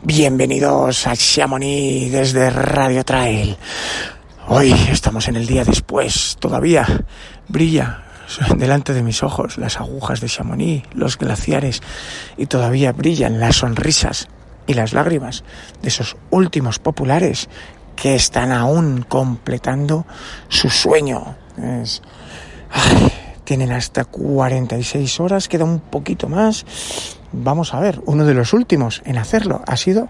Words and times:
Bienvenidos 0.00 1.06
a 1.06 1.14
Chamonix 1.14 2.10
desde 2.10 2.50
Radio 2.50 3.04
Trail. 3.04 3.56
Hoy 4.48 4.72
estamos 4.90 5.28
en 5.28 5.36
el 5.36 5.46
día 5.46 5.64
después, 5.64 6.36
todavía 6.40 6.86
brilla 7.46 8.02
delante 8.56 8.94
de 8.94 9.02
mis 9.02 9.22
ojos 9.22 9.58
las 9.58 9.78
agujas 9.78 10.20
de 10.20 10.28
Chamonix, 10.28 10.88
los 10.94 11.18
glaciares 11.18 11.82
y 12.38 12.46
todavía 12.46 12.92
brillan 12.92 13.38
las 13.38 13.56
sonrisas 13.56 14.28
y 14.66 14.74
las 14.74 14.94
lágrimas 14.94 15.44
de 15.82 15.88
esos 15.88 16.16
últimos 16.30 16.78
populares 16.78 17.48
que 17.94 18.14
están 18.14 18.50
aún 18.50 19.04
completando 19.06 20.06
su 20.48 20.70
sueño. 20.70 21.36
Tienen 23.44 23.72
hasta 23.72 24.04
46 24.04 25.20
horas, 25.20 25.48
queda 25.48 25.64
un 25.64 25.80
poquito 25.80 26.28
más. 26.28 26.64
Vamos 27.32 27.74
a 27.74 27.80
ver, 27.80 28.00
uno 28.06 28.24
de 28.24 28.34
los 28.34 28.52
últimos 28.52 29.02
en 29.04 29.18
hacerlo 29.18 29.62
ha 29.66 29.76
sido 29.76 30.08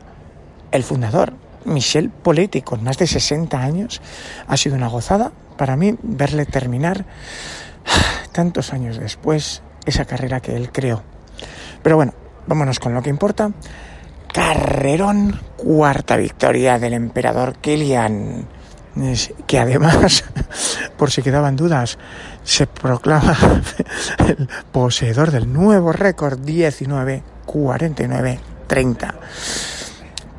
el 0.70 0.82
fundador, 0.82 1.34
Michel 1.64 2.10
Poletti, 2.10 2.62
con 2.62 2.82
más 2.82 2.98
de 2.98 3.06
60 3.06 3.58
años. 3.58 4.00
Ha 4.46 4.56
sido 4.56 4.76
una 4.76 4.88
gozada 4.88 5.32
para 5.56 5.76
mí 5.76 5.96
verle 6.02 6.46
terminar 6.46 7.04
tantos 8.32 8.72
años 8.72 8.98
después 8.98 9.62
esa 9.86 10.04
carrera 10.04 10.40
que 10.40 10.56
él 10.56 10.70
creó. 10.72 11.02
Pero 11.82 11.96
bueno, 11.96 12.14
vámonos 12.46 12.78
con 12.78 12.94
lo 12.94 13.02
que 13.02 13.10
importa. 13.10 13.52
Carrerón, 14.32 15.40
cuarta 15.56 16.16
victoria 16.16 16.78
del 16.78 16.94
emperador 16.94 17.56
Kilian, 17.58 18.46
que 19.46 19.58
además, 19.58 20.24
por 20.96 21.10
si 21.10 21.22
quedaban 21.22 21.56
dudas, 21.56 21.98
se 22.44 22.66
proclama 22.66 23.36
el 24.26 24.48
poseedor 24.70 25.30
del 25.30 25.52
nuevo 25.52 25.92
récord 25.92 26.38
19, 26.38 27.22
49, 27.46 28.40
30 28.66 29.14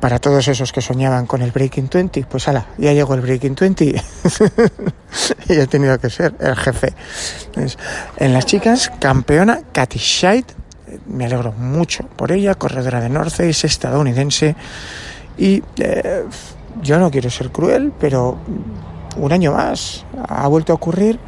para 0.04 0.18
todos 0.18 0.46
esos 0.48 0.70
que 0.70 0.82
soñaban 0.82 1.24
con 1.24 1.40
el 1.40 1.50
Breaking 1.50 1.88
20, 1.90 2.26
pues 2.28 2.46
ala, 2.46 2.66
ya 2.76 2.92
llegó 2.92 3.14
el 3.14 3.22
Breaking 3.22 3.54
20 3.54 3.84
y 3.86 3.94
he 5.48 5.66
tenido 5.66 5.98
que 5.98 6.10
ser 6.10 6.34
el 6.40 6.54
jefe. 6.56 6.92
en 8.18 8.32
las 8.34 8.44
chicas, 8.44 8.92
campeona 9.00 9.60
Katy 9.72 9.98
Scheid, 9.98 10.44
me 11.06 11.24
alegro 11.24 11.52
mucho 11.52 12.04
por 12.04 12.32
ella, 12.32 12.54
corredora 12.54 13.00
de 13.00 13.08
North 13.08 13.30
Face, 13.30 13.66
estadounidense, 13.66 14.54
y 15.38 15.62
eh, 15.78 16.24
yo 16.82 16.98
no 16.98 17.10
quiero 17.10 17.30
ser 17.30 17.50
cruel, 17.50 17.92
pero 17.98 18.36
un 19.16 19.32
año 19.32 19.52
más 19.52 20.04
ha 20.28 20.46
vuelto 20.48 20.72
a 20.72 20.76
ocurrir 20.76 21.18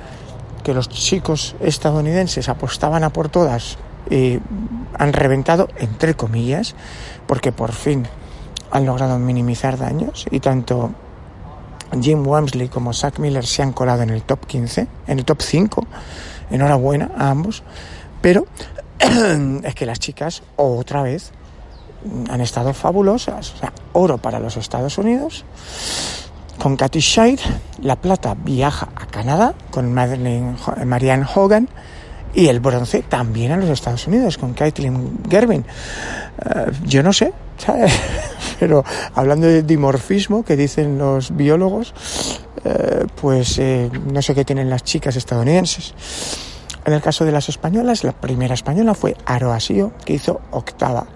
que 0.62 0.75
los 0.75 0.88
chicos 0.88 1.55
estadounidenses 1.61 2.48
apostaban 2.48 3.05
a 3.05 3.11
por 3.11 3.28
todas 3.28 3.78
y 4.11 4.38
han 4.98 5.12
reventado, 5.12 5.69
entre 5.78 6.14
comillas, 6.14 6.75
porque 7.27 7.53
por 7.53 7.72
fin 7.72 8.06
han 8.70 8.86
logrado 8.86 9.19
minimizar 9.19 9.78
daños 9.78 10.27
y 10.30 10.41
tanto 10.41 10.91
Jim 12.00 12.27
Wamsley 12.27 12.69
como 12.69 12.92
Zach 12.92 13.19
Miller 13.19 13.47
se 13.47 13.62
han 13.62 13.72
colado 13.72 14.03
en 14.03 14.10
el 14.10 14.22
top 14.22 14.47
15, 14.47 14.87
en 15.06 15.19
el 15.19 15.25
top 15.25 15.41
5. 15.41 15.87
Enhorabuena 16.50 17.10
a 17.16 17.31
ambos. 17.31 17.62
Pero 18.20 18.47
es 19.62 19.75
que 19.75 19.87
las 19.87 19.99
chicas, 19.99 20.43
otra 20.56 21.03
vez, 21.03 21.32
han 22.28 22.41
estado 22.41 22.72
fabulosas. 22.75 23.55
Oro 23.93 24.19
para 24.19 24.39
los 24.39 24.56
Estados 24.56 24.99
Unidos. 24.99 25.44
Con 26.59 26.77
Katy 26.77 27.00
Scheid, 27.00 27.41
la 27.83 27.97
plata 27.97 28.34
viaja 28.34 28.89
a 28.97 29.06
Canadá 29.06 29.55
con 29.71 29.93
Marianne 29.93 31.27
Hogan 31.34 31.69
y 32.34 32.49
el 32.49 32.61
bronce 32.61 33.03
también 33.03 33.53
a 33.53 33.56
los 33.56 33.71
Estados 33.71 34.06
Unidos 34.06 34.39
con 34.39 34.53
Caitlin 34.53 35.21
Gervin. 35.28 35.65
Eh, 36.44 36.72
yo 36.84 37.03
no 37.03 37.12
sé, 37.12 37.33
pero 38.61 38.84
hablando 39.15 39.47
de 39.47 39.62
dimorfismo 39.62 40.44
que 40.44 40.56
dicen 40.56 40.99
los 40.99 41.34
biólogos, 41.34 41.94
eh, 42.65 43.06
pues 43.21 43.59
eh, 43.59 43.91
no 44.12 44.21
sé 44.23 44.34
qué 44.34 44.44
tienen 44.44 44.69
las 44.71 44.84
chicas 44.84 45.17
estadounidenses. 45.17 45.94
En 46.84 46.93
el 46.93 47.03
caso 47.03 47.25
de 47.25 47.33
las 47.33 47.49
españolas, 47.49 48.05
la 48.05 48.12
primera 48.12 48.55
española 48.55 48.94
fue 48.94 49.17
Aroasio, 49.25 49.93
que 50.05 50.12
hizo 50.12 50.41
octava. 50.53 51.06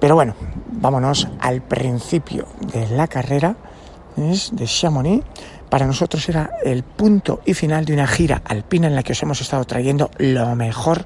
Pero 0.00 0.14
bueno, 0.14 0.34
vámonos 0.72 1.28
al 1.40 1.62
principio 1.62 2.46
de 2.72 2.88
la 2.90 3.06
carrera 3.06 3.56
de 4.16 4.66
Chamonix 4.66 5.24
para 5.68 5.86
nosotros 5.86 6.28
era 6.28 6.50
el 6.64 6.82
punto 6.82 7.40
y 7.44 7.54
final 7.54 7.84
de 7.84 7.92
una 7.92 8.06
gira 8.06 8.42
alpina 8.44 8.86
en 8.86 8.94
la 8.94 9.02
que 9.02 9.12
os 9.12 9.22
hemos 9.22 9.40
estado 9.40 9.64
trayendo 9.64 10.10
lo 10.18 10.54
mejor 10.56 11.04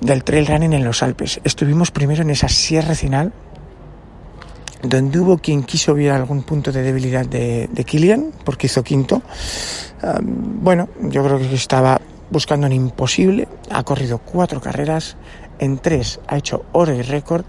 del 0.00 0.24
trail 0.24 0.46
running 0.46 0.74
en 0.74 0.84
los 0.84 1.02
Alpes. 1.02 1.40
Estuvimos 1.44 1.90
primero 1.90 2.22
en 2.22 2.30
esa 2.30 2.48
sierra 2.48 2.94
final, 2.94 3.32
donde 4.82 5.18
hubo 5.18 5.38
quien 5.38 5.62
quiso 5.62 5.94
ver 5.94 6.10
algún 6.10 6.42
punto 6.42 6.70
de 6.72 6.82
debilidad 6.82 7.24
de, 7.24 7.68
de 7.72 7.84
Kilian, 7.84 8.32
porque 8.44 8.66
hizo 8.66 8.82
quinto. 8.82 9.22
bueno, 10.22 10.88
yo 11.00 11.24
creo 11.24 11.38
que 11.38 11.54
estaba 11.54 12.00
buscando 12.30 12.66
un 12.66 12.72
imposible. 12.72 13.48
Ha 13.70 13.84
corrido 13.84 14.18
cuatro 14.18 14.60
carreras, 14.60 15.16
en 15.62 15.78
tres 15.78 16.18
ha 16.26 16.36
hecho 16.36 16.64
oro 16.72 16.92
y 16.92 17.02
récord, 17.02 17.44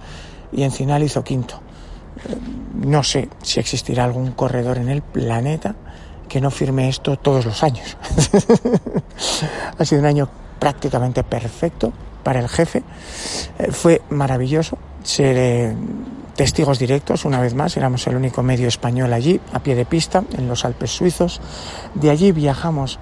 y 0.51 0.61
en 0.61 0.71
final 0.71 1.01
hizo 1.01 1.23
quinto. 1.23 1.59
no 2.75 3.01
sé 3.01 3.27
si 3.41 3.59
existirá 3.59 4.03
algún 4.03 4.33
corredor 4.33 4.77
en 4.77 4.89
el 4.89 5.01
planeta 5.01 5.75
que 6.29 6.39
no 6.39 6.51
firme 6.51 6.89
esto 6.89 7.17
todos 7.17 7.45
los 7.45 7.63
años. 7.63 7.97
ha 9.79 9.85
sido 9.85 10.01
un 10.01 10.07
año 10.07 10.29
prácticamente 10.59 11.23
perfecto 11.23 11.91
para 12.23 12.39
el 12.39 12.49
jefe. 12.49 12.83
Eh, 13.57 13.71
fue 13.71 14.01
maravilloso 14.09 14.77
ser 15.01 15.35
eh, 15.37 15.75
testigos 16.35 16.77
directos, 16.77 17.25
una 17.25 17.41
vez 17.41 17.55
más, 17.55 17.75
éramos 17.77 18.05
el 18.05 18.15
único 18.15 18.43
medio 18.43 18.67
español 18.67 19.11
allí, 19.11 19.41
a 19.53 19.59
pie 19.59 19.75
de 19.75 19.85
pista, 19.85 20.23
en 20.37 20.47
los 20.47 20.65
Alpes 20.65 20.91
suizos. 20.91 21.41
De 21.95 22.11
allí 22.11 22.31
viajamos 22.31 22.99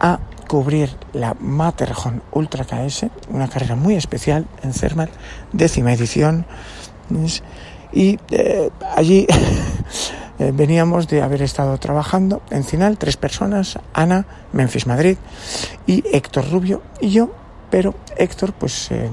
a 0.00 0.20
cubrir 0.48 0.90
la 1.12 1.36
Matterhorn 1.38 2.22
Ultra 2.32 2.64
KS, 2.64 3.06
una 3.30 3.48
carrera 3.48 3.76
muy 3.76 3.94
especial 3.94 4.46
en 4.62 4.72
Zermatt, 4.72 5.10
décima 5.52 5.92
edición. 5.92 6.46
Y 7.92 8.18
eh, 8.30 8.70
allí 8.96 9.26
Eh, 10.40 10.52
veníamos 10.54 11.08
de 11.08 11.20
haber 11.20 11.42
estado 11.42 11.76
trabajando 11.78 12.42
en 12.50 12.62
Cinal, 12.62 12.96
tres 12.96 13.16
personas, 13.16 13.78
Ana, 13.92 14.24
Memphis 14.52 14.86
Madrid 14.86 15.18
y 15.84 16.04
Héctor 16.12 16.48
Rubio 16.52 16.80
y 17.00 17.10
yo, 17.10 17.30
pero 17.70 17.94
Héctor 18.16 18.52
pues 18.52 18.92
eh, 18.92 19.10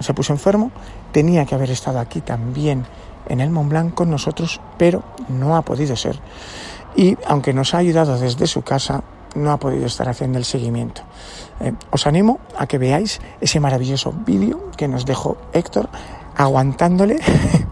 se 0.00 0.12
puso 0.12 0.32
enfermo, 0.32 0.72
tenía 1.12 1.44
que 1.44 1.54
haber 1.54 1.70
estado 1.70 2.00
aquí 2.00 2.20
también 2.20 2.84
en 3.28 3.40
el 3.40 3.50
Mont 3.50 3.70
Blanc 3.70 3.94
con 3.94 4.10
nosotros, 4.10 4.60
pero 4.76 5.04
no 5.28 5.56
ha 5.56 5.62
podido 5.62 5.94
ser. 5.94 6.18
Y 6.96 7.16
aunque 7.28 7.52
nos 7.52 7.72
ha 7.74 7.78
ayudado 7.78 8.18
desde 8.18 8.48
su 8.48 8.62
casa, 8.62 9.04
no 9.36 9.52
ha 9.52 9.58
podido 9.58 9.86
estar 9.86 10.08
haciendo 10.08 10.38
el 10.38 10.44
seguimiento. 10.44 11.02
Eh, 11.60 11.72
os 11.90 12.06
animo 12.06 12.40
a 12.58 12.66
que 12.66 12.78
veáis 12.78 13.20
ese 13.40 13.60
maravilloso 13.60 14.12
vídeo 14.12 14.70
que 14.76 14.88
nos 14.88 15.06
dejó 15.06 15.36
Héctor 15.52 15.88
aguantándole 16.36 17.18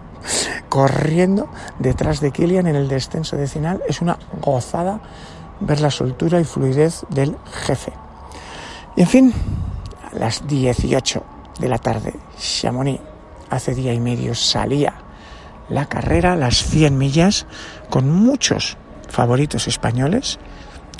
corriendo 0.68 1.48
detrás 1.78 2.20
de 2.20 2.30
Kilian 2.30 2.66
en 2.66 2.76
el 2.76 2.88
descenso 2.88 3.36
decinal. 3.36 3.82
Es 3.88 4.00
una 4.00 4.18
gozada 4.40 5.00
ver 5.60 5.80
la 5.80 5.90
soltura 5.90 6.40
y 6.40 6.44
fluidez 6.44 7.04
del 7.10 7.36
jefe. 7.66 7.92
Y 8.96 9.02
en 9.02 9.08
fin, 9.08 9.34
a 10.12 10.18
las 10.18 10.46
18 10.46 11.22
de 11.58 11.68
la 11.68 11.78
tarde, 11.78 12.14
Chamonix, 12.38 13.00
hace 13.50 13.74
día 13.74 13.92
y 13.92 14.00
medio 14.00 14.34
salía 14.34 14.94
la 15.68 15.86
carrera, 15.86 16.36
las 16.36 16.64
100 16.64 16.96
millas, 16.96 17.46
con 17.90 18.10
muchos 18.10 18.76
favoritos 19.08 19.68
españoles 19.68 20.38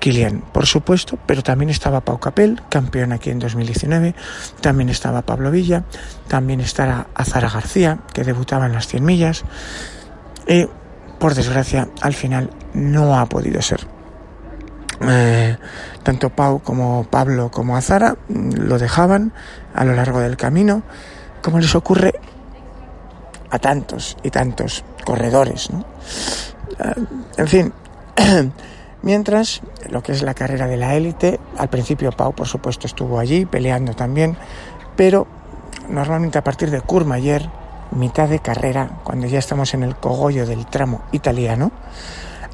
Kilian, 0.04 0.42
por 0.52 0.66
supuesto, 0.66 1.18
pero 1.24 1.42
también 1.42 1.70
estaba 1.70 2.02
Pau 2.02 2.20
Capel, 2.20 2.60
campeón 2.68 3.12
aquí 3.12 3.30
en 3.30 3.38
2019, 3.38 4.14
también 4.60 4.90
estaba 4.90 5.22
Pablo 5.22 5.50
Villa, 5.50 5.84
también 6.28 6.60
estará 6.60 7.06
Azara 7.14 7.48
García, 7.48 8.00
que 8.12 8.22
debutaba 8.22 8.66
en 8.66 8.74
las 8.74 8.86
100 8.86 9.02
millas, 9.02 9.44
y 10.46 10.68
por 11.18 11.34
desgracia 11.34 11.88
al 12.02 12.12
final 12.12 12.50
no 12.74 13.18
ha 13.18 13.24
podido 13.24 13.62
ser. 13.62 13.86
Eh, 15.00 15.56
tanto 16.02 16.28
Pau 16.28 16.60
como 16.60 17.04
Pablo 17.04 17.50
como 17.50 17.74
Azara 17.74 18.18
lo 18.28 18.78
dejaban 18.78 19.32
a 19.74 19.86
lo 19.86 19.94
largo 19.94 20.20
del 20.20 20.36
camino, 20.36 20.82
como 21.40 21.60
les 21.60 21.74
ocurre 21.74 22.12
a 23.48 23.58
tantos 23.58 24.18
y 24.22 24.28
tantos 24.28 24.84
corredores. 25.06 25.70
Ah, 26.78 26.92
en 27.38 27.48
fin, 27.48 27.72
mientras 29.04 29.60
lo 29.90 30.02
que 30.02 30.12
es 30.12 30.22
la 30.22 30.34
carrera 30.34 30.66
de 30.66 30.78
la 30.78 30.94
élite, 30.94 31.38
al 31.58 31.68
principio 31.68 32.10
Pau 32.10 32.32
por 32.32 32.48
supuesto 32.48 32.86
estuvo 32.86 33.18
allí 33.18 33.44
peleando 33.44 33.94
también, 33.94 34.36
pero 34.96 35.26
normalmente 35.88 36.38
a 36.38 36.44
partir 36.44 36.70
de 36.70 36.80
Courmayeur, 36.80 37.42
mitad 37.92 38.28
de 38.28 38.40
carrera, 38.40 39.00
cuando 39.04 39.26
ya 39.26 39.38
estamos 39.38 39.74
en 39.74 39.82
el 39.82 39.94
cogollo 39.96 40.46
del 40.46 40.66
tramo 40.66 41.02
italiano, 41.12 41.70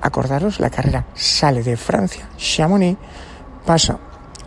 acordaros, 0.02 0.58
la 0.58 0.70
carrera 0.70 1.06
sale 1.14 1.62
de 1.62 1.76
Francia, 1.76 2.28
Chamonix, 2.36 2.98
pasa 3.64 3.98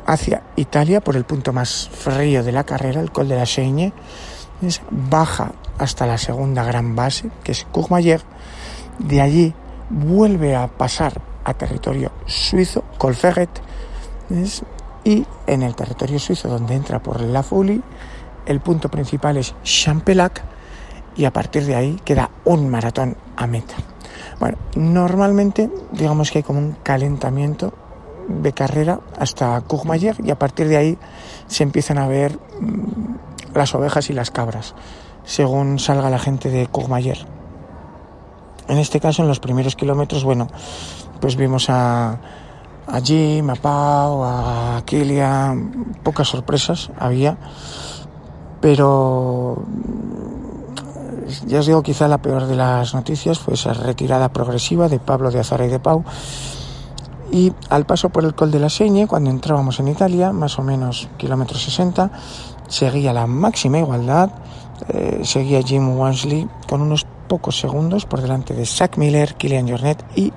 hacia 0.06 0.44
Italia 0.58 1.00
por 1.00 1.16
el 1.16 1.24
punto 1.24 1.54
más 1.54 1.90
frío 1.90 2.44
de 2.44 2.52
la 2.52 2.66
carrera, 2.66 3.00
el 3.00 3.12
Col 3.12 3.30
de 3.30 3.38
la 3.38 3.46
Seigne, 3.46 3.94
baja 4.92 5.54
hasta 5.78 6.06
la 6.06 6.18
segunda 6.18 6.64
gran 6.64 6.98
base, 6.98 7.32
que 7.46 7.54
es 7.54 7.66
Courmayeur, 7.72 8.22
de 9.00 9.22
allí 9.22 9.54
vuelve 9.90 10.56
a 10.58 10.68
pasar 10.68 11.33
a 11.44 11.54
territorio 11.54 12.12
suizo, 12.26 12.84
Colferret, 12.98 13.50
y 15.04 15.26
en 15.48 15.64
el 15.64 15.76
territorio 15.76 16.20
suizo 16.20 16.48
donde 16.48 16.76
entra 16.76 17.02
por 17.02 17.22
la 17.22 17.44
Fouli, 17.44 17.82
el 18.46 18.60
punto 18.60 18.90
principal 18.90 19.38
es 19.38 19.54
Champelac 19.64 20.44
y 21.16 21.26
a 21.26 21.34
partir 21.34 21.66
de 21.66 21.76
ahí 21.76 22.00
queda 22.04 22.30
un 22.46 22.70
maratón 22.70 23.18
a 23.36 23.48
meta. 23.48 23.76
Bueno, 24.40 24.58
normalmente 24.76 25.70
digamos 25.92 26.32
que 26.32 26.40
hay 26.40 26.44
como 26.44 26.60
un 26.60 26.76
calentamiento 26.84 27.74
de 28.28 28.54
carrera 28.54 29.00
hasta 29.18 29.60
Courmayeur 29.62 30.16
y 30.24 30.32
a 30.32 30.40
partir 30.40 30.68
de 30.68 30.78
ahí 30.78 30.98
se 31.48 31.64
empiezan 31.64 31.98
a 31.98 32.08
ver 32.08 32.40
mm, 32.60 33.56
las 33.56 33.76
ovejas 33.76 34.10
y 34.10 34.14
las 34.14 34.32
cabras 34.32 34.74
según 35.26 35.80
salga 35.80 36.10
la 36.10 36.20
gente 36.20 36.50
de 36.50 36.68
Courmayeur. 36.68 37.33
En 38.68 38.78
este 38.78 39.00
caso, 39.00 39.22
en 39.22 39.28
los 39.28 39.40
primeros 39.40 39.76
kilómetros, 39.76 40.24
bueno, 40.24 40.48
pues 41.20 41.36
vimos 41.36 41.70
a, 41.70 42.18
a 42.88 43.02
Jim, 43.02 43.50
a 43.50 43.56
Pau, 43.56 44.24
a 44.24 44.82
Kilian, 44.86 45.96
pocas 46.04 46.28
sorpresas 46.28 46.92
había, 47.00 47.38
pero 48.62 49.64
ya 51.48 51.60
os 51.60 51.66
digo, 51.66 51.82
quizá 51.84 52.08
la 52.08 52.22
peor 52.22 52.46
de 52.46 52.56
las 52.56 52.94
noticias 52.94 53.40
fue 53.40 53.56
esa 53.56 53.74
retirada 53.74 54.30
progresiva 54.30 54.90
de 54.90 55.00
Pablo 55.00 55.32
de 55.32 55.40
Azara 55.40 55.66
y 55.66 55.70
de 55.70 55.80
Pau. 55.80 56.04
Y 57.32 57.52
al 57.70 57.86
paso 57.86 58.10
por 58.10 58.24
el 58.26 58.36
Col 58.36 58.52
de 58.52 58.60
la 58.60 58.70
Señe, 58.70 59.08
cuando 59.08 59.32
entrábamos 59.32 59.80
en 59.80 59.88
Italia, 59.88 60.32
más 60.32 60.60
o 60.60 60.64
menos 60.64 61.10
kilómetro 61.18 61.58
60, 61.58 62.12
seguía 62.68 63.12
la 63.12 63.26
máxima 63.26 63.80
igualdad, 63.80 64.30
eh, 64.90 65.22
seguía 65.24 65.64
Jim 65.64 65.98
Wansley 65.98 66.48
con 66.70 66.82
unos 66.82 67.08
pocos 67.34 67.60
segundos 67.60 68.06
por 68.06 68.22
delante 68.22 68.54
de 68.54 68.64
Zach 68.64 68.96
Miller, 68.96 69.34
Kilian 69.34 69.68
Jornet 69.68 70.06
y 70.16 70.32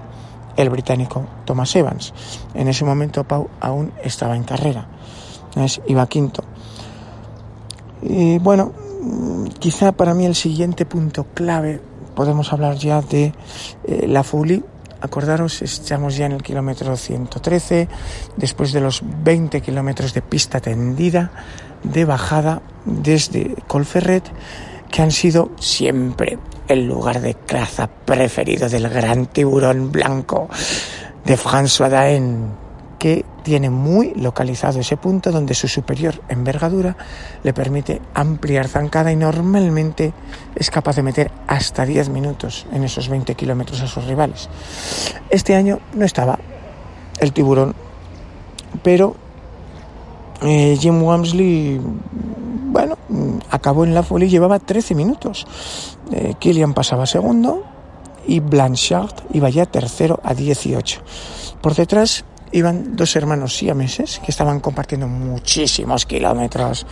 el 0.56 0.70
británico 0.70 1.26
Thomas 1.44 1.76
Evans. 1.76 2.14
En 2.54 2.68
ese 2.68 2.86
momento 2.86 3.22
Pau 3.22 3.50
aún 3.60 3.92
estaba 4.02 4.34
en 4.34 4.44
carrera, 4.44 4.88
iba 5.86 6.06
quinto. 6.06 6.42
Y 8.00 8.38
bueno, 8.38 8.72
quizá 9.58 9.92
para 9.92 10.14
mí 10.14 10.24
el 10.24 10.34
siguiente 10.34 10.86
punto 10.86 11.26
clave 11.34 11.82
podemos 12.14 12.50
hablar 12.54 12.76
ya 12.76 13.02
de 13.02 13.34
eh, 13.84 14.06
la 14.08 14.22
Fouli. 14.22 14.64
Acordaros, 15.02 15.60
estamos 15.60 16.16
ya 16.16 16.24
en 16.24 16.32
el 16.32 16.42
kilómetro 16.42 16.96
113, 16.96 17.88
después 18.38 18.72
de 18.72 18.80
los 18.80 19.02
20 19.04 19.60
kilómetros 19.60 20.14
de 20.14 20.22
pista 20.22 20.60
tendida, 20.60 21.30
de 21.82 22.06
bajada 22.06 22.62
desde 22.86 23.54
Colferret, 23.66 24.24
que 24.90 25.02
han 25.02 25.10
sido 25.10 25.50
siempre 25.60 26.38
el 26.68 26.86
lugar 26.86 27.20
de 27.20 27.34
caza 27.34 27.88
preferido 27.88 28.68
del 28.68 28.88
gran 28.88 29.26
tiburón 29.26 29.92
blanco 29.92 30.48
de 31.24 31.36
François 31.36 31.88
Daen, 31.88 32.50
que 32.98 33.24
tiene 33.42 33.70
muy 33.70 34.12
localizado 34.14 34.80
ese 34.80 34.96
punto 34.96 35.30
donde 35.30 35.54
su 35.54 35.68
superior 35.68 36.20
envergadura 36.28 36.96
le 37.42 37.52
permite 37.52 38.00
ampliar 38.14 38.66
zancada 38.66 39.12
y 39.12 39.16
normalmente 39.16 40.12
es 40.54 40.70
capaz 40.70 40.96
de 40.96 41.02
meter 41.02 41.30
hasta 41.46 41.84
10 41.84 42.08
minutos 42.08 42.66
en 42.72 42.82
esos 42.82 43.08
20 43.08 43.34
kilómetros 43.34 43.80
a 43.82 43.86
sus 43.86 44.04
rivales. 44.04 44.48
Este 45.30 45.54
año 45.54 45.78
no 45.94 46.04
estaba 46.04 46.38
el 47.20 47.32
tiburón, 47.32 47.74
pero 48.82 49.16
eh, 50.42 50.76
Jim 50.78 51.02
Wamsley, 51.02 51.80
bueno, 52.76 52.98
acabó 53.50 53.84
en 53.84 53.94
la 53.94 54.02
folia 54.02 54.26
y 54.26 54.30
llevaba 54.30 54.58
13 54.58 54.94
minutos. 54.94 55.46
Eh, 56.12 56.34
Killian 56.38 56.74
pasaba 56.74 57.06
segundo 57.06 57.64
y 58.26 58.40
Blanchard 58.40 59.14
iba 59.32 59.48
ya 59.48 59.64
tercero 59.64 60.20
a 60.22 60.34
18. 60.34 61.00
Por 61.62 61.74
detrás 61.74 62.26
iban 62.52 62.94
dos 62.94 63.16
hermanos 63.16 63.56
siameses 63.56 64.18
que 64.18 64.30
estaban 64.30 64.60
compartiendo 64.60 65.08
muchísimos 65.08 66.04
kilómetros, 66.04 66.86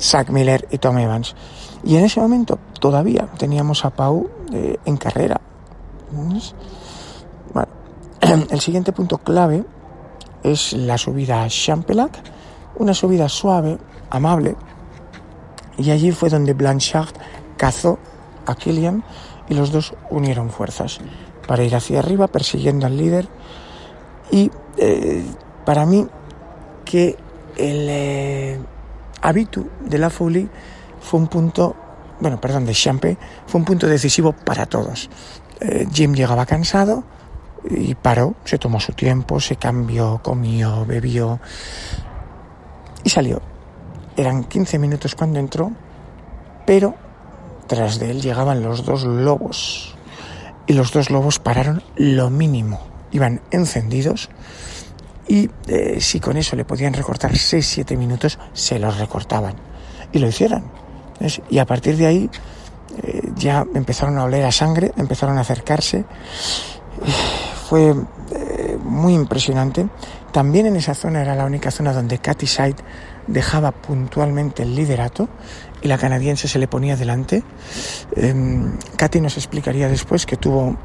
Zach 0.00 0.30
Miller 0.30 0.68
y 0.70 0.78
Tom 0.78 0.98
Evans. 0.98 1.34
Y 1.82 1.96
en 1.96 2.04
ese 2.04 2.20
momento 2.20 2.60
todavía 2.78 3.26
teníamos 3.36 3.84
a 3.84 3.90
Pau 3.90 4.30
eh, 4.52 4.76
en 4.84 4.96
carrera. 4.96 5.40
El 8.50 8.60
siguiente 8.60 8.92
punto 8.92 9.18
clave 9.18 9.64
es 10.44 10.74
la 10.74 10.96
subida 10.96 11.42
a 11.42 11.48
Champelac 11.48 12.22
una 12.76 12.94
subida 12.94 13.28
suave, 13.28 13.78
amable, 14.10 14.56
y 15.78 15.90
allí 15.90 16.12
fue 16.12 16.28
donde 16.30 16.54
Blanchard 16.54 17.14
cazó 17.56 17.98
a 18.46 18.54
Killian 18.54 19.04
y 19.48 19.54
los 19.54 19.72
dos 19.72 19.94
unieron 20.10 20.50
fuerzas 20.50 21.00
para 21.46 21.64
ir 21.64 21.74
hacia 21.74 21.98
arriba 21.98 22.28
persiguiendo 22.28 22.86
al 22.86 22.96
líder 22.96 23.28
y 24.30 24.50
eh, 24.78 25.24
para 25.64 25.86
mí 25.86 26.06
que 26.84 27.16
el 27.56 27.86
eh, 27.88 28.58
habitu 29.22 29.68
de 29.80 29.98
la 29.98 30.10
Folie 30.10 30.48
fue 31.00 31.20
un 31.20 31.28
punto, 31.28 31.76
bueno, 32.20 32.40
perdón, 32.40 32.66
de 32.66 32.72
Champe, 32.72 33.16
fue 33.46 33.58
un 33.58 33.64
punto 33.64 33.86
decisivo 33.86 34.32
para 34.32 34.66
todos. 34.66 35.10
Eh, 35.60 35.86
Jim 35.92 36.14
llegaba 36.14 36.46
cansado 36.46 37.04
y 37.68 37.94
paró, 37.94 38.34
se 38.44 38.58
tomó 38.58 38.80
su 38.80 38.92
tiempo, 38.92 39.40
se 39.40 39.56
cambió, 39.56 40.20
comió, 40.22 40.84
bebió, 40.86 41.40
y 43.02 43.10
salió. 43.10 43.53
Eran 44.16 44.44
15 44.44 44.78
minutos 44.78 45.14
cuando 45.14 45.38
entró, 45.38 45.72
pero 46.66 46.94
tras 47.66 47.98
de 47.98 48.10
él 48.10 48.22
llegaban 48.22 48.62
los 48.62 48.84
dos 48.84 49.04
lobos. 49.04 49.96
Y 50.66 50.72
los 50.72 50.92
dos 50.92 51.10
lobos 51.10 51.38
pararon 51.38 51.82
lo 51.96 52.30
mínimo. 52.30 52.80
Iban 53.12 53.42
encendidos 53.50 54.30
y 55.26 55.50
eh, 55.68 56.00
si 56.00 56.20
con 56.20 56.36
eso 56.36 56.56
le 56.56 56.64
podían 56.64 56.94
recortar 56.94 57.32
6-7 57.32 57.96
minutos, 57.96 58.38
se 58.52 58.78
los 58.78 58.98
recortaban. 58.98 59.54
Y 60.12 60.18
lo 60.18 60.28
hicieron. 60.28 60.64
Y 61.50 61.58
a 61.58 61.66
partir 61.66 61.96
de 61.96 62.06
ahí 62.06 62.30
eh, 63.02 63.32
ya 63.36 63.64
empezaron 63.74 64.18
a 64.18 64.24
oler 64.24 64.44
a 64.44 64.52
sangre, 64.52 64.92
empezaron 64.96 65.38
a 65.38 65.42
acercarse. 65.42 66.04
Fue 67.68 67.94
eh, 68.30 68.78
muy 68.82 69.14
impresionante 69.14 69.88
también 70.34 70.66
en 70.66 70.74
esa 70.74 70.94
zona 70.94 71.22
era 71.22 71.36
la 71.36 71.44
única 71.44 71.70
zona 71.70 71.92
donde 71.92 72.18
Katy 72.18 72.48
Side 72.48 72.74
dejaba 73.26 73.72
puntualmente 73.72 74.62
el 74.62 74.74
liderato 74.74 75.28
y 75.82 75.88
la 75.88 75.98
canadiense 75.98 76.48
se 76.48 76.58
le 76.58 76.68
ponía 76.68 76.96
delante. 76.96 77.42
Eh, 78.16 78.34
Katy 78.96 79.20
nos 79.20 79.36
explicaría 79.36 79.88
después 79.88 80.26
que 80.26 80.36
tuvo 80.36 80.76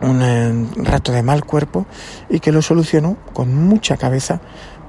un 0.00 0.22
eh, 0.22 0.66
rato 0.76 1.12
de 1.12 1.22
mal 1.22 1.44
cuerpo 1.44 1.86
y 2.28 2.40
que 2.40 2.52
lo 2.52 2.62
solucionó 2.62 3.16
con 3.32 3.54
mucha 3.54 3.96
cabeza 3.96 4.40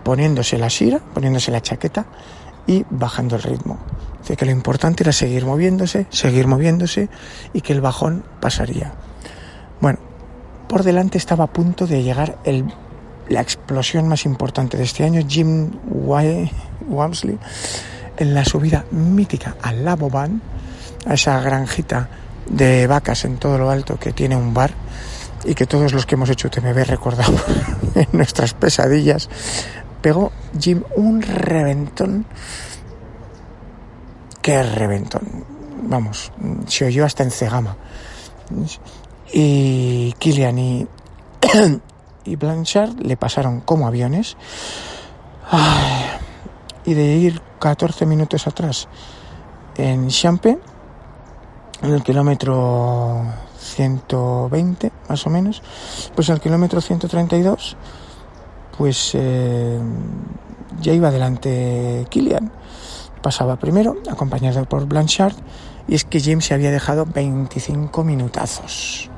poniéndose 0.03 0.57
la 0.57 0.69
sira, 0.69 0.99
poniéndose 0.99 1.51
la 1.51 1.61
chaqueta 1.61 2.05
y 2.67 2.85
bajando 2.89 3.35
el 3.35 3.43
ritmo. 3.43 3.79
Dice 4.21 4.37
que 4.37 4.45
lo 4.45 4.51
importante 4.51 5.03
era 5.03 5.11
seguir 5.11 5.45
moviéndose, 5.45 6.05
seguir 6.09 6.47
moviéndose 6.47 7.09
y 7.53 7.61
que 7.61 7.73
el 7.73 7.81
bajón 7.81 8.23
pasaría. 8.39 8.93
Bueno, 9.79 9.99
por 10.67 10.83
delante 10.83 11.17
estaba 11.17 11.45
a 11.45 11.53
punto 11.53 11.87
de 11.87 12.03
llegar 12.03 12.37
el 12.43 12.65
la 13.29 13.41
explosión 13.41 14.07
más 14.07 14.25
importante 14.25 14.77
de 14.77 14.83
este 14.83 15.03
año, 15.03 15.21
Jim 15.27 15.71
Wamsley, 16.87 17.37
en 18.17 18.33
la 18.33 18.45
subida 18.45 18.85
mítica 18.91 19.55
al 19.61 19.85
Laboban, 19.85 20.41
a 21.05 21.13
esa 21.13 21.39
granjita 21.41 22.09
de 22.47 22.87
vacas 22.87 23.25
en 23.25 23.37
todo 23.37 23.57
lo 23.57 23.69
alto 23.69 23.97
que 23.97 24.13
tiene 24.13 24.35
un 24.35 24.53
bar 24.53 24.71
y 25.43 25.55
que 25.55 25.65
todos 25.65 25.93
los 25.93 26.05
que 26.05 26.15
hemos 26.15 26.29
hecho 26.29 26.49
TMB 26.49 26.83
recordamos 26.85 27.41
en 27.95 28.07
nuestras 28.11 28.53
pesadillas, 28.53 29.29
pegó 30.01 30.31
Jim 30.59 30.83
un 30.95 31.21
reventón. 31.21 32.25
¡Qué 34.41 34.61
reventón! 34.63 35.45
Vamos, 35.83 36.31
se 36.67 36.85
oyó 36.85 37.05
hasta 37.05 37.23
en 37.23 37.31
Cegama. 37.31 37.75
Y 39.33 40.13
Kilian 40.19 40.57
y, 40.57 40.87
y 42.25 42.35
Blanchard 42.35 42.99
le 42.99 43.17
pasaron 43.17 43.61
como 43.61 43.87
aviones. 43.87 44.37
y 46.85 46.93
de 46.93 47.15
ir 47.17 47.41
14 47.59 48.05
minutos 48.05 48.47
atrás 48.47 48.87
en 49.77 50.07
Champe, 50.09 50.57
en 51.81 51.91
el 51.93 52.03
kilómetro 52.03 53.23
120 53.59 54.91
más 55.09 55.25
o 55.27 55.29
menos, 55.29 55.61
pues 56.15 56.29
el 56.29 56.39
kilómetro 56.39 56.81
132 56.81 57.77
pues 58.77 59.11
eh, 59.13 59.79
ya 60.81 60.93
iba 60.93 61.09
adelante 61.09 62.07
Kilian. 62.09 62.51
Pasaba 63.21 63.57
primero, 63.57 63.97
acompañado 64.09 64.65
por 64.65 64.87
Blanchard, 64.87 65.35
y 65.87 65.93
es 65.93 66.03
que 66.03 66.19
Jim 66.19 66.41
se 66.41 66.55
había 66.55 66.71
dejado 66.71 67.05
25 67.05 68.03
minutazos. 68.03 69.11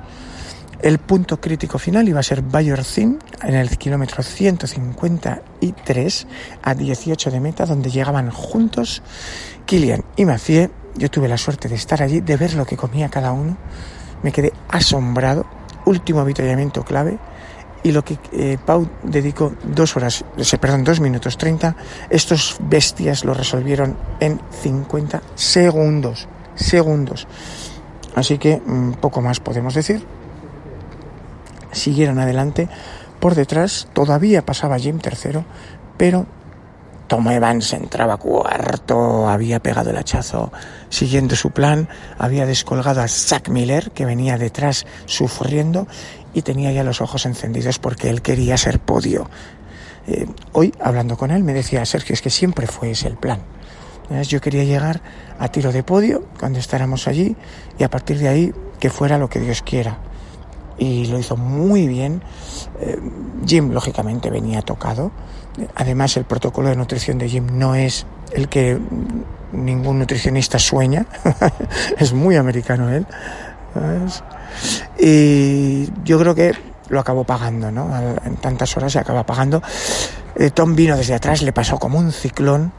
El 0.83 0.99
punto 0.99 1.39
crítico 1.39 1.79
final 1.79 2.07
iba 2.09 2.19
a 2.19 2.23
ser 2.23 2.41
Bayorcin 2.41 3.17
en 3.41 3.55
el 3.55 3.77
kilómetro 3.77 4.21
153 4.21 6.27
a 6.61 6.75
18 6.75 7.31
de 7.31 7.39
meta, 7.39 7.65
donde 7.65 7.89
llegaban 7.89 8.29
juntos 8.29 9.01
Kilian 9.65 10.03
y 10.17 10.25
Macié. 10.25 10.69
Yo 10.95 11.09
tuve 11.09 11.29
la 11.29 11.37
suerte 11.37 11.69
de 11.69 11.75
estar 11.75 12.03
allí, 12.03 12.19
de 12.19 12.35
ver 12.35 12.55
lo 12.55 12.65
que 12.65 12.75
comía 12.75 13.07
cada 13.07 13.31
uno. 13.31 13.55
Me 14.23 14.33
quedé 14.33 14.51
asombrado. 14.67 15.45
Último 15.85 16.19
avituallamiento 16.19 16.83
clave 16.83 17.17
y 17.81 17.93
lo 17.93 18.03
que 18.03 18.19
eh, 18.33 18.57
Pau 18.65 18.89
dedicó 19.03 19.53
dos 19.63 19.95
horas, 19.95 20.25
perdón, 20.59 20.83
dos 20.83 20.99
minutos 20.99 21.37
treinta, 21.37 21.77
estos 22.09 22.57
bestias 22.59 23.23
lo 23.23 23.33
resolvieron 23.33 23.95
en 24.19 24.41
50 24.61 25.21
segundos, 25.35 26.27
segundos. 26.55 27.25
Así 28.15 28.37
que 28.37 28.61
mm, 28.65 28.95
poco 28.95 29.21
más 29.21 29.39
podemos 29.39 29.75
decir. 29.75 30.05
Siguieron 31.74 32.20
adelante. 32.20 32.70
Por 33.20 33.36
detrás 33.36 33.88
todavía 33.94 34.46
pasaba 34.46 34.80
Jim 34.80 35.00
tercero, 35.00 35.46
pero 35.98 36.25
Tom 37.08 37.30
Evans 37.30 37.74
entraba 37.74 38.18
cuarto, 38.18 39.27
había 39.30 39.60
pegado 39.60 39.92
el 39.92 39.98
hachazo 39.98 40.51
siguiendo 40.89 41.36
su 41.36 41.51
plan, 41.51 41.88
había 42.18 42.46
descolgado 42.46 43.01
a 43.01 43.08
Zach 43.08 43.50
Miller, 43.50 43.92
que 43.92 44.06
venía 44.06 44.38
detrás 44.38 44.86
sufriendo, 45.06 45.88
y 46.34 46.42
tenía 46.42 46.72
ya 46.72 46.84
los 46.84 47.01
ojos 47.01 47.25
encendidos 47.25 47.77
porque 47.77 48.10
él 48.10 48.22
quería 48.22 48.58
ser 48.58 48.80
podio. 48.80 49.30
Eh, 50.08 50.25
hoy, 50.53 50.74
hablando 50.82 51.18
con 51.18 51.32
él, 51.32 51.44
me 51.44 51.53
decía, 51.53 51.86
Sergio, 51.86 52.13
es 52.13 52.22
que 52.22 52.30
siempre 52.30 52.68
fue 52.68 52.92
ese 52.92 53.08
el 53.08 53.18
plan. 53.18 53.42
Yo 54.27 54.42
quería 54.42 54.63
llegar 54.63 55.01
a 55.39 55.48
tiro 55.48 55.72
de 55.72 55.82
podio 55.84 56.25
cuando 56.39 56.60
estábamos 56.60 57.08
allí 57.08 57.36
y 57.80 57.84
a 57.84 57.89
partir 57.89 58.20
de 58.20 58.27
ahí 58.27 58.53
que 58.80 58.89
fuera 58.89 59.18
lo 59.18 59.30
que 59.30 59.39
Dios 59.39 59.62
quiera. 59.62 59.98
Y 60.77 61.06
lo 61.06 61.20
hizo 61.20 61.38
muy 61.38 61.88
bien. 61.88 62.22
Eh, 62.80 63.00
Jim, 63.46 63.72
lógicamente, 63.72 64.30
venía 64.30 64.62
tocado. 64.62 65.12
Además, 65.75 66.18
el 66.18 66.25
protocolo 66.25 66.70
de 66.70 66.75
nutrición 66.75 67.18
de 67.18 67.30
Jim 67.30 67.48
no 67.51 67.75
es 67.75 68.06
el 68.32 68.50
que 68.50 68.80
ningún 69.51 70.00
nutricionista 70.00 70.60
sueña. 70.60 71.06
es 71.98 72.13
muy 72.13 72.36
americano 72.36 72.89
él. 72.89 73.06
Y 75.00 75.89
yo 76.03 76.20
creo 76.20 76.36
que 76.36 76.53
lo 76.89 77.00
acabó 77.00 77.24
pagando, 77.24 77.72
¿no? 77.72 77.89
En 78.24 78.36
tantas 78.38 78.75
horas 78.77 78.94
se 78.94 79.00
acaba 79.00 79.25
pagando. 79.25 79.62
Eh, 80.36 80.50
Tom 80.51 80.75
vino 80.75 80.98
desde 80.98 81.13
atrás, 81.13 81.42
le 81.42 81.53
pasó 81.53 81.77
como 81.80 81.98
un 81.98 82.12
ciclón 82.12 82.72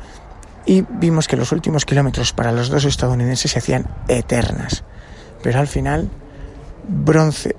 y 0.66 0.82
vimos 0.88 1.28
que 1.28 1.36
los 1.36 1.52
últimos 1.52 1.84
kilómetros 1.84 2.32
para 2.32 2.52
los 2.52 2.68
dos 2.68 2.84
estadounidenses 2.84 3.50
se 3.50 3.58
hacían 3.58 3.86
eternas. 4.08 4.84
Pero 5.42 5.60
al 5.60 5.68
final, 5.68 6.10
bronce 6.88 7.54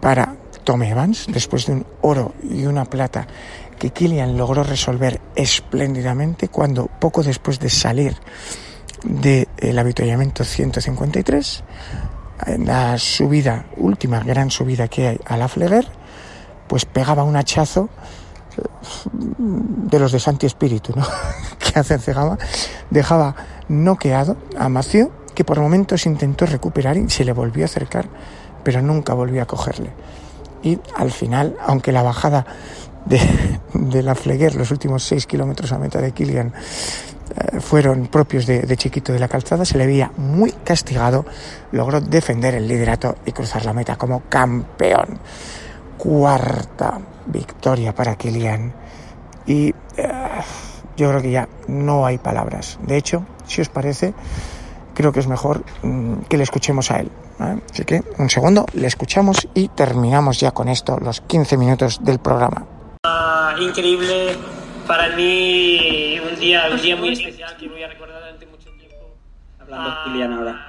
para 0.00 0.36
Tom 0.64 0.82
Evans, 0.82 1.26
después 1.28 1.66
de 1.66 1.72
un 1.72 1.86
oro 2.02 2.34
y 2.42 2.66
una 2.66 2.84
plata 2.84 3.26
que 3.78 3.90
Killian 3.90 4.36
logró 4.36 4.62
resolver 4.62 5.20
espléndidamente 5.34 6.48
cuando 6.48 6.86
poco 6.86 7.22
después 7.22 7.58
de 7.58 7.70
salir 7.70 8.14
del 9.02 9.46
de 9.58 9.80
avituallamiento 9.80 10.44
153 10.44 11.64
en 12.46 12.66
la 12.66 12.98
subida, 12.98 13.66
última 13.76 14.20
gran 14.20 14.50
subida 14.50 14.88
que 14.88 15.08
hay 15.08 15.20
a 15.26 15.36
la 15.36 15.48
Fleguer, 15.48 15.86
pues 16.68 16.84
pegaba 16.84 17.22
un 17.22 17.36
hachazo 17.36 17.88
eh, 18.56 18.62
de 19.38 19.98
los 19.98 20.12
de 20.12 20.20
Santi 20.20 20.46
Espíritu, 20.46 20.92
¿no? 20.96 21.06
que 21.58 21.78
hacen 21.78 22.00
cegaba, 22.00 22.38
dejaba 22.90 23.34
noqueado 23.68 24.36
a 24.58 24.68
Macio, 24.68 25.10
que 25.34 25.44
por 25.44 25.60
momentos 25.60 26.06
intentó 26.06 26.46
recuperar 26.46 26.96
y 26.96 27.08
se 27.10 27.24
le 27.24 27.32
volvió 27.32 27.64
a 27.64 27.66
acercar, 27.66 28.06
pero 28.62 28.82
nunca 28.82 29.14
volvió 29.14 29.42
a 29.42 29.46
cogerle. 29.46 29.90
Y 30.62 30.78
al 30.96 31.10
final, 31.10 31.56
aunque 31.66 31.92
la 31.92 32.02
bajada 32.02 32.46
de, 33.06 33.20
de 33.74 34.02
la 34.02 34.14
Fleguer, 34.14 34.54
los 34.54 34.70
últimos 34.70 35.02
seis 35.02 35.26
kilómetros 35.26 35.72
a 35.72 35.78
meta 35.78 36.00
de 36.00 36.12
Kilian, 36.12 36.52
eh, 37.36 37.60
fueron 37.60 38.08
propios 38.08 38.46
de, 38.46 38.76
Chiquito 38.76 39.12
de 39.12 39.20
la 39.20 39.28
Calzada, 39.28 39.64
se 39.64 39.78
le 39.78 39.86
veía 39.86 40.10
muy 40.16 40.50
castigado, 40.52 41.24
logró 41.70 42.00
defender 42.00 42.54
el 42.54 42.66
liderato 42.66 43.16
y 43.24 43.32
cruzar 43.32 43.64
la 43.64 43.72
meta 43.72 43.96
como 43.96 44.22
campeón. 44.28 45.18
Cuarta 45.96 46.98
victoria 47.26 47.94
para 47.94 48.16
Kilian 48.16 48.72
y 49.46 49.68
eh, 49.96 50.08
yo 50.96 51.10
creo 51.10 51.22
que 51.22 51.30
ya 51.30 51.48
no 51.68 52.06
hay 52.06 52.18
palabras. 52.18 52.78
De 52.82 52.96
hecho, 52.96 53.24
si 53.46 53.60
os 53.60 53.68
parece, 53.68 54.14
creo 54.94 55.12
que 55.12 55.20
es 55.20 55.28
mejor 55.28 55.62
mm, 55.82 56.22
que 56.28 56.36
le 56.36 56.42
escuchemos 56.42 56.90
a 56.90 57.00
él. 57.00 57.10
Así 57.40 57.84
que 57.84 58.02
un 58.18 58.28
segundo, 58.28 58.66
le 58.74 58.86
escuchamos 58.86 59.48
y 59.54 59.68
terminamos 59.68 60.38
ya 60.38 60.50
con 60.50 60.68
esto 60.68 60.98
los 60.98 61.20
15 61.22 61.56
minutos 61.56 62.04
del 62.04 62.18
programa. 62.18 62.66
Ah, 63.04 63.54
increíble 63.58 64.36
para 64.86 65.08
mí 65.16 66.20
un 66.20 66.38
día, 66.38 66.68
un 66.70 66.80
día 66.80 66.96
muy 66.96 67.12
especial 67.12 67.56
que 67.56 67.68
voy 67.68 67.82
a 67.82 67.88
recordar 67.88 68.20
durante 68.20 68.46
mucho 68.46 68.70
tiempo. 68.70 69.16
Hablando 69.58 69.88
ah, 69.90 70.02
Kilian 70.04 70.32
ahora. 70.32 70.66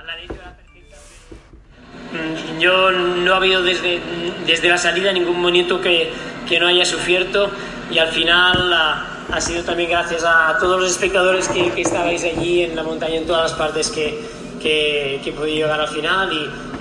Mm, 2.11 2.59
yo 2.59 2.91
no 2.91 3.33
ha 3.33 3.37
habido 3.37 3.63
desde, 3.63 4.01
desde 4.45 4.69
la 4.69 4.77
salida 4.77 5.13
ningún 5.13 5.41
momento 5.41 5.79
que, 5.79 6.11
que 6.47 6.59
no 6.59 6.67
haya 6.67 6.85
sufierto 6.85 7.49
y 7.89 7.99
al 7.99 8.09
final 8.09 8.73
ha 8.73 9.41
sido 9.41 9.63
también 9.63 9.89
gracias 9.89 10.23
a 10.25 10.57
todos 10.59 10.79
los 10.79 10.91
espectadores 10.91 11.47
que, 11.47 11.71
que, 11.71 11.81
estabais 11.81 12.23
allí 12.23 12.63
en 12.63 12.75
la 12.75 12.83
montaña 12.83 13.15
en 13.15 13.25
todas 13.25 13.51
las 13.51 13.53
partes 13.53 13.89
que, 13.89 14.19
que, 14.61 15.19
que 15.23 15.29
he 15.29 15.33
podido 15.33 15.55
llegar 15.67 15.81
al 15.81 15.87
final 15.87 16.31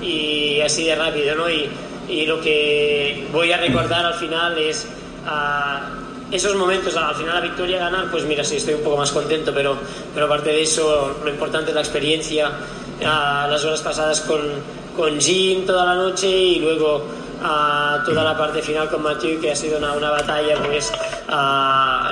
y, 0.03 0.07
y 0.07 0.61
así 0.61 0.85
de 0.85 0.95
rápido. 0.95 1.35
¿no? 1.35 1.49
Y, 1.49 1.69
y, 2.09 2.27
lo 2.27 2.41
que 2.41 3.27
voy 3.33 3.53
a 3.53 3.59
recordar 3.59 4.05
al 4.05 4.15
final 4.15 4.59
es... 4.59 4.87
Uh, 5.25 6.01
esos 6.31 6.55
momentos, 6.55 6.97
al 6.97 7.15
final 7.17 7.35
la 7.35 7.41
victoria 7.41 7.79
ganar, 7.79 8.09
pues 8.11 8.25
mira, 8.25 8.45
sí, 8.45 8.57
estoy 8.57 8.75
un 8.75 8.83
poco 8.83 8.99
más 8.99 9.11
contento, 9.11 9.53
pero, 9.53 9.77
pero 10.15 10.27
aparte 10.27 10.51
de 10.51 10.63
eso, 10.63 11.19
lo 11.25 11.29
importante 11.29 11.71
es 11.71 11.75
la 11.75 11.81
experiencia, 11.81 12.53
las 13.01 13.65
horas 13.65 13.81
pasadas 13.81 14.21
con, 14.21 14.41
con 14.97 15.21
Jim 15.21 15.67
toda 15.67 15.85
la 15.85 15.95
noche 15.95 16.29
y 16.29 16.61
luego 16.61 17.03
a 17.43 18.03
toda 18.05 18.23
la 18.23 18.37
parte 18.37 18.63
final 18.63 18.89
con 18.89 19.03
Mathieu, 19.03 19.41
que 19.41 19.51
ha 19.51 19.57
sido 19.57 19.79
una, 19.79 19.93
una 19.93 20.11
batalla, 20.11 20.57
pues 20.65 20.93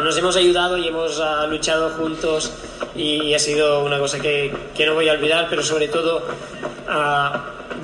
nos 0.03 0.17
hemos 0.17 0.37
ayudado 0.37 0.77
y 0.79 0.89
hemos 0.89 1.23
luchado 1.49 1.91
juntos 1.91 2.51
y, 2.95 3.35
ha 3.35 3.39
sido 3.39 3.85
una 3.85 3.99
cosa 3.99 4.19
que, 4.19 4.55
que, 4.75 4.87
no 4.87 4.95
voy 4.95 5.09
a 5.09 5.13
olvidar, 5.13 5.47
pero 5.49 5.63
sobre 5.63 5.89
todo 5.89 6.23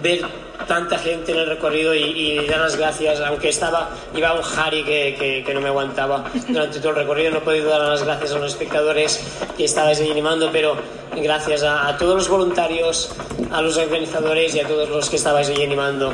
ver 0.02 0.20
tanta 0.66 0.98
gente 0.98 1.32
en 1.32 1.38
el 1.38 1.46
recorrido 1.46 1.94
y, 1.94 2.46
dar 2.46 2.60
las 2.60 2.76
gracias, 2.76 3.20
aunque 3.20 3.48
estaba, 3.48 3.90
iba 4.14 4.32
un 4.32 4.40
Harry 4.56 4.84
que, 4.84 5.42
que, 5.46 5.54
no 5.54 5.60
me 5.60 5.68
aguantaba 5.68 6.24
durante 6.48 6.78
todo 6.78 6.90
el 6.90 6.96
recorrido, 6.96 7.30
no 7.30 7.38
he 7.38 7.42
podido 7.42 7.70
dar 7.70 7.80
las 7.80 8.02
gracias 8.02 8.32
a 8.32 8.38
los 8.38 8.52
espectadores 8.52 9.20
que 9.56 9.64
estabais 9.64 10.00
ahí 10.00 10.10
animando, 10.10 10.50
pero 10.52 10.76
gracias 11.16 11.62
a, 11.62 11.96
todos 11.98 12.14
los 12.14 12.28
voluntarios, 12.28 13.14
a 13.50 13.60
los 13.60 13.76
organizadores 13.76 14.54
y 14.54 14.60
a 14.60 14.66
todos 14.66 14.88
los 14.88 15.10
que 15.10 15.16
estabais 15.16 15.48
ahí 15.48 15.62
animando. 15.62 16.12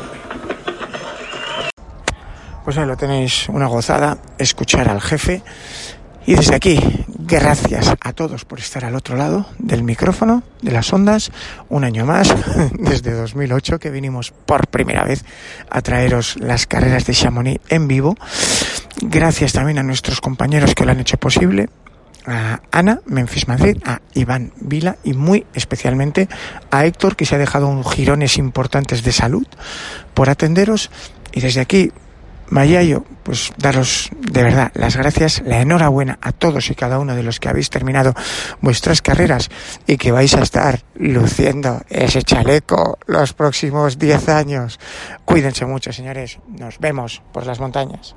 Pues 2.64 2.76
ahí 2.76 2.86
lo 2.86 2.96
tenéis, 2.96 3.48
una 3.48 3.66
gozada, 3.66 4.18
escuchar 4.38 4.88
al 4.88 5.00
jefe. 5.00 5.42
Y 6.26 6.34
desde 6.34 6.54
aquí, 6.54 6.78
Gracias 7.30 7.94
a 8.00 8.12
todos 8.12 8.44
por 8.44 8.58
estar 8.58 8.84
al 8.84 8.96
otro 8.96 9.16
lado 9.16 9.46
del 9.60 9.84
micrófono, 9.84 10.42
de 10.62 10.72
las 10.72 10.92
ondas, 10.92 11.30
un 11.68 11.84
año 11.84 12.04
más, 12.04 12.34
desde 12.72 13.12
2008 13.12 13.78
que 13.78 13.90
vinimos 13.90 14.32
por 14.32 14.66
primera 14.66 15.04
vez 15.04 15.24
a 15.70 15.80
traeros 15.80 16.36
las 16.40 16.66
carreras 16.66 17.06
de 17.06 17.14
Chamonix 17.14 17.60
en 17.68 17.86
vivo. 17.86 18.16
Gracias 19.00 19.52
también 19.52 19.78
a 19.78 19.84
nuestros 19.84 20.20
compañeros 20.20 20.74
que 20.74 20.84
lo 20.84 20.90
han 20.90 20.98
hecho 20.98 21.18
posible, 21.18 21.68
a 22.26 22.62
Ana, 22.72 23.00
Memphis 23.06 23.46
Madrid, 23.46 23.76
a 23.84 24.00
Iván 24.14 24.52
Vila 24.56 24.96
y 25.04 25.12
muy 25.12 25.46
especialmente 25.54 26.28
a 26.72 26.84
Héctor 26.84 27.14
que 27.14 27.26
se 27.26 27.36
ha 27.36 27.38
dejado 27.38 27.68
un 27.68 27.84
girones 27.84 28.38
importantes 28.38 29.04
de 29.04 29.12
salud 29.12 29.46
por 30.14 30.30
atenderos 30.30 30.90
y 31.32 31.40
desde 31.40 31.60
aquí 31.60 31.92
Mayayo, 32.50 33.04
pues 33.22 33.52
daros 33.56 34.10
de 34.20 34.42
verdad 34.42 34.72
las 34.74 34.96
gracias, 34.96 35.42
la 35.44 35.60
enhorabuena 35.60 36.18
a 36.20 36.32
todos 36.32 36.70
y 36.70 36.74
cada 36.74 36.98
uno 36.98 37.14
de 37.14 37.22
los 37.22 37.40
que 37.40 37.48
habéis 37.48 37.70
terminado 37.70 38.14
vuestras 38.60 39.02
carreras 39.02 39.50
y 39.86 39.96
que 39.96 40.12
vais 40.12 40.34
a 40.34 40.42
estar 40.42 40.82
luciendo 40.94 41.80
ese 41.88 42.22
chaleco 42.22 42.98
los 43.06 43.32
próximos 43.32 43.98
10 43.98 44.28
años. 44.28 44.80
Cuídense 45.24 45.64
mucho, 45.64 45.92
señores. 45.92 46.38
Nos 46.48 46.78
vemos 46.78 47.22
por 47.32 47.46
las 47.46 47.60
montañas. 47.60 48.14